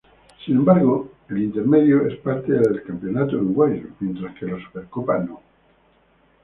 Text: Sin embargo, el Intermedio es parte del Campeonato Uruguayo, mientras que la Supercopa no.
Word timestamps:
Sin 0.43 0.55
embargo, 0.55 1.11
el 1.29 1.43
Intermedio 1.43 2.07
es 2.07 2.17
parte 2.21 2.51
del 2.53 2.81
Campeonato 2.81 3.35
Uruguayo, 3.35 3.85
mientras 3.99 4.33
que 4.35 4.47
la 4.47 4.57
Supercopa 4.59 5.19
no. 5.19 5.39